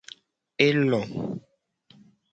E 0.65 0.67
lo. 0.89 1.01